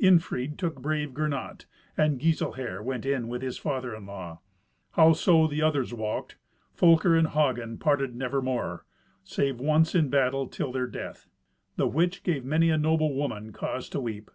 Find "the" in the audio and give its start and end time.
5.48-5.62, 11.74-11.88